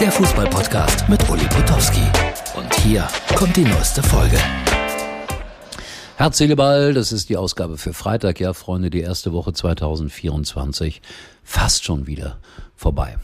[0.00, 2.02] der Fußballpodcast mit Uli Potowski.
[2.56, 4.38] Und hier kommt die neueste Folge.
[6.16, 8.38] Herz, Ball, das ist die Ausgabe für Freitag.
[8.38, 11.02] Ja, Freunde, die erste Woche 2024
[11.42, 12.38] fast schon wieder
[12.76, 13.16] vorbei.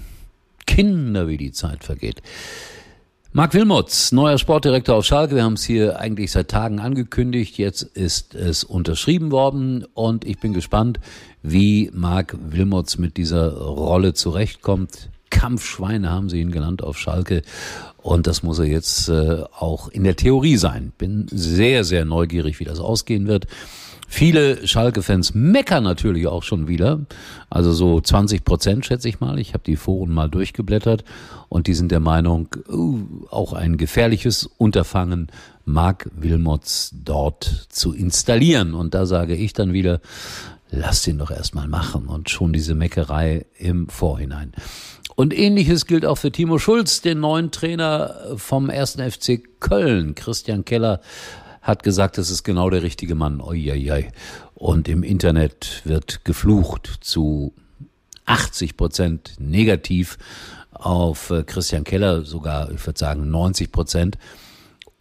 [0.67, 2.23] Kinder, wie die Zeit vergeht.
[3.33, 5.37] Marc Wilmots, neuer Sportdirektor auf Schalke.
[5.37, 7.57] Wir haben es hier eigentlich seit Tagen angekündigt.
[7.57, 10.99] Jetzt ist es unterschrieben worden und ich bin gespannt,
[11.43, 15.11] wie Marc Wilmots mit dieser Rolle zurechtkommt.
[15.35, 17.43] Kampfschweine haben sie ihn genannt auf Schalke.
[17.99, 20.93] Und das muss er jetzt äh, auch in der Theorie sein.
[20.97, 23.47] Bin sehr, sehr neugierig, wie das ausgehen wird.
[24.07, 27.01] Viele Schalke-Fans meckern natürlich auch schon wieder.
[27.51, 29.41] Also so 20 Prozent schätze ich mal.
[29.41, 31.03] Ich habe die Foren mal durchgeblättert
[31.49, 35.33] und die sind der Meinung, uh, auch ein gefährliches Unterfangen,
[35.65, 38.75] Mark Wilmots dort zu installieren.
[38.75, 40.01] Und da sage ich dann wieder,
[40.75, 44.53] lasst ihn doch erstmal machen und schon diese Meckerei im Vorhinein.
[45.17, 50.15] Und ähnliches gilt auch für Timo Schulz, den neuen Trainer vom ersten FC Köln.
[50.15, 51.01] Christian Keller
[51.63, 53.41] hat gesagt, das ist genau der richtige Mann.
[53.41, 54.11] Oieiei.
[54.55, 57.55] Und im Internet wird geflucht zu
[58.27, 60.19] 80 Prozent negativ
[60.73, 64.19] auf äh, Christian Keller, sogar, ich würde sagen, 90 Prozent.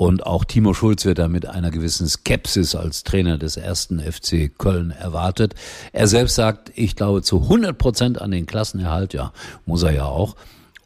[0.04, 4.52] Und auch Timo Schulz wird da mit einer gewissen Skepsis als Trainer des ersten FC
[4.58, 5.56] Köln erwartet.
[5.94, 9.32] Er selbst sagt, ich glaube zu 100 Prozent an den Klassenerhalt, ja,
[9.66, 10.36] muss er ja auch.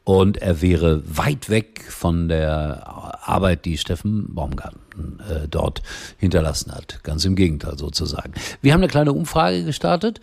[0.03, 2.83] Und er wäre weit weg von der
[3.27, 5.81] Arbeit, die Steffen Baumgarten äh, dort
[6.19, 6.99] hinterlassen hat.
[7.01, 8.33] Ganz im Gegenteil sozusagen.
[8.61, 10.21] Wir haben eine kleine Umfrage gestartet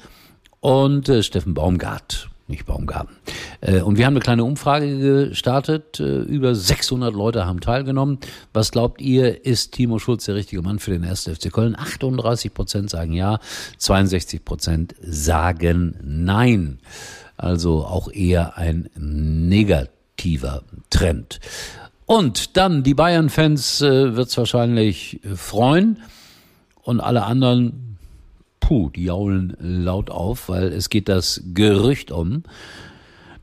[0.61, 3.17] und äh, Steffen Baumgart, nicht Baumgarten.
[3.61, 6.01] Äh, und wir haben eine kleine Umfrage gestartet.
[6.01, 8.19] Äh, über 600 Leute haben teilgenommen.
[8.53, 11.25] Was glaubt ihr, ist Timo Schulz der richtige Mann für den 1.
[11.25, 11.77] FC Köln?
[11.77, 13.39] 38 Prozent sagen ja,
[13.79, 16.79] 62 Prozent sagen nein.
[17.37, 21.41] Also auch eher ein negativer Trend.
[22.07, 26.03] Und dann die Bayern-Fans äh, wird es wahrscheinlich freuen
[26.83, 27.94] und alle anderen,
[28.61, 32.45] puh, die jaulen laut auf, weil es geht das Gerücht um,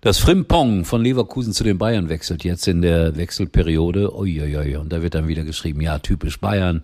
[0.01, 4.15] dass Frimpong von Leverkusen zu den Bayern wechselt, jetzt in der Wechselperiode.
[4.15, 6.81] Uiuiui, und da wird dann wieder geschrieben, ja, typisch Bayern.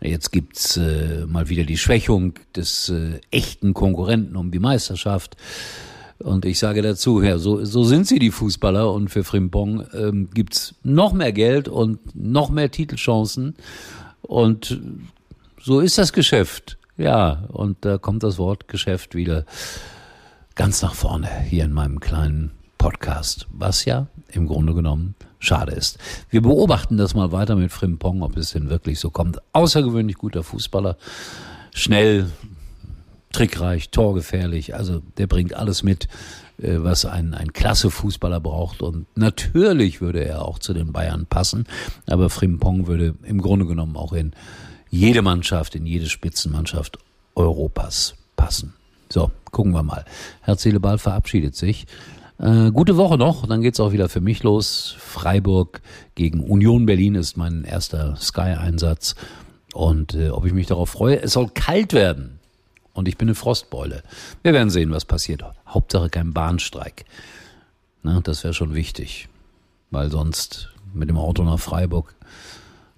[0.00, 5.36] Jetzt gibt's äh, mal wieder die Schwächung des äh, echten Konkurrenten um die Meisterschaft.
[6.18, 10.28] Und ich sage dazu, ja, so, so sind sie die Fußballer und für Frimpong ähm,
[10.32, 13.54] gibt's noch mehr Geld und noch mehr Titelchancen
[14.22, 14.80] und
[15.60, 16.78] so ist das Geschäft.
[17.02, 19.44] Ja, und da kommt das Wort Geschäft wieder
[20.54, 25.98] ganz nach vorne hier in meinem kleinen Podcast, was ja im Grunde genommen schade ist.
[26.30, 29.40] Wir beobachten das mal weiter mit Frimpong, ob es denn wirklich so kommt.
[29.52, 30.96] Außergewöhnlich guter Fußballer,
[31.74, 32.30] schnell,
[33.32, 34.76] trickreich, torgefährlich.
[34.76, 36.06] Also der bringt alles mit,
[36.58, 38.80] äh, was ein, ein klasse Fußballer braucht.
[38.80, 41.66] Und natürlich würde er auch zu den Bayern passen.
[42.06, 44.34] Aber Frimpong würde im Grunde genommen auch in
[44.92, 46.98] jede Mannschaft, in jede Spitzenmannschaft
[47.34, 48.74] Europas passen.
[49.08, 50.04] So, gucken wir mal.
[50.42, 51.86] Herz, Seele, Ball verabschiedet sich.
[52.38, 54.94] Äh, gute Woche noch, dann geht's auch wieder für mich los.
[54.98, 55.80] Freiburg
[56.14, 59.14] gegen Union Berlin ist mein erster Sky-Einsatz.
[59.72, 62.38] Und äh, ob ich mich darauf freue, es soll kalt werden
[62.92, 64.02] und ich bin eine Frostbeule.
[64.42, 65.42] Wir werden sehen, was passiert.
[65.66, 67.06] Hauptsache kein Bahnstreik.
[68.02, 69.28] Na, das wäre schon wichtig,
[69.90, 72.14] weil sonst mit dem Auto nach Freiburg,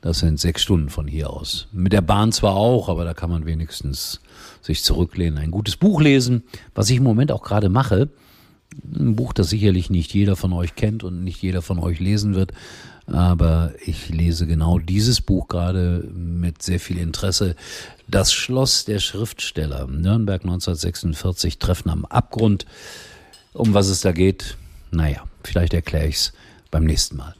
[0.04, 1.66] das sind sechs Stunden von hier aus.
[1.72, 4.20] Mit der Bahn zwar auch, aber da kann man wenigstens
[4.60, 6.42] sich zurücklehnen, ein gutes Buch lesen,
[6.74, 8.10] was ich im Moment auch gerade mache.
[8.94, 12.34] Ein Buch, das sicherlich nicht jeder von euch kennt und nicht jeder von euch lesen
[12.34, 12.52] wird.
[13.06, 17.56] Aber ich lese genau dieses Buch gerade mit sehr viel Interesse.
[18.06, 22.66] Das Schloss der Schriftsteller, Nürnberg 1946, Treffen am Abgrund.
[23.54, 24.58] Um was es da geht,
[24.90, 26.32] naja, vielleicht erkläre ich es
[26.70, 27.34] beim nächsten Mal.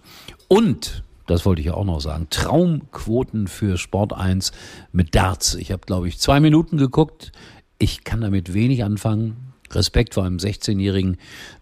[0.48, 4.52] Und, das wollte ich ja auch noch sagen, Traumquoten für Sport 1
[4.92, 5.54] mit Darts.
[5.54, 7.32] Ich habe, glaube ich, zwei Minuten geguckt.
[7.78, 9.54] Ich kann damit wenig anfangen.
[9.70, 11.16] Respekt vor einem 16-Jährigen,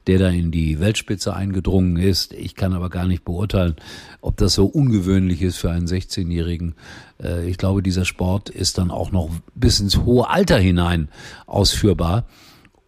[0.06, 2.32] der da in die Weltspitze eingedrungen ist.
[2.32, 3.76] Ich kann aber gar nicht beurteilen,
[4.20, 6.74] ob das so ungewöhnlich ist für einen 16-Jährigen.
[7.22, 11.08] Äh, ich glaube, dieser Sport ist dann auch noch bis ins hohe Alter hinein
[11.46, 12.26] ausführbar.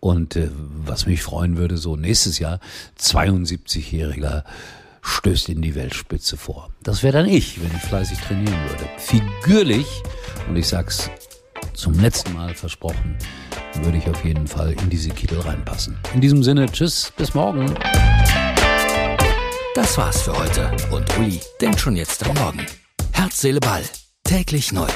[0.01, 0.51] Und äh,
[0.85, 2.61] was mich freuen würde, so nächstes Jahr
[2.99, 4.45] 72-Jähriger
[5.05, 6.71] stößt in die Weltspitze vor.
[6.83, 8.89] Das wäre dann ich, wenn ich fleißig trainieren würde.
[8.99, 9.87] Figürlich,
[10.49, 11.11] und ich sag's
[11.75, 13.17] zum letzten Mal versprochen,
[13.83, 15.99] würde ich auf jeden Fall in diese Kittel reinpassen.
[16.15, 17.75] In diesem Sinne, tschüss, bis morgen.
[19.75, 22.65] Das war's für heute und Uli denkt schon jetzt am Morgen.
[23.13, 23.83] Herz, Seele, Ball.
[24.25, 24.89] Täglich neu.